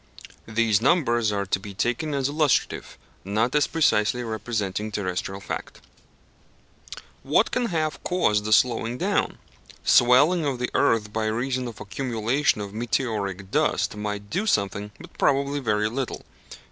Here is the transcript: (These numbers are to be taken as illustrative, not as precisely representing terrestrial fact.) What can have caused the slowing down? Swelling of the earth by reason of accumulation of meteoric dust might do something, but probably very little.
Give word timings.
(These 0.47 0.81
numbers 0.81 1.31
are 1.31 1.45
to 1.45 1.59
be 1.59 1.75
taken 1.75 2.15
as 2.15 2.27
illustrative, 2.27 2.97
not 3.23 3.53
as 3.53 3.67
precisely 3.67 4.23
representing 4.23 4.91
terrestrial 4.91 5.39
fact.) 5.39 5.79
What 7.21 7.51
can 7.51 7.67
have 7.67 8.03
caused 8.03 8.45
the 8.45 8.51
slowing 8.51 8.97
down? 8.97 9.37
Swelling 9.83 10.43
of 10.43 10.57
the 10.57 10.71
earth 10.73 11.13
by 11.13 11.27
reason 11.27 11.67
of 11.67 11.79
accumulation 11.79 12.61
of 12.61 12.73
meteoric 12.73 13.51
dust 13.51 13.95
might 13.95 14.31
do 14.31 14.47
something, 14.47 14.89
but 14.99 15.15
probably 15.19 15.59
very 15.59 15.87
little. 15.87 16.25